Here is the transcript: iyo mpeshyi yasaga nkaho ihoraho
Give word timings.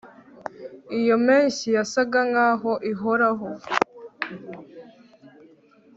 iyo 0.99 1.15
mpeshyi 1.23 1.69
yasaga 1.77 2.19
nkaho 2.29 2.71
ihoraho 2.91 3.49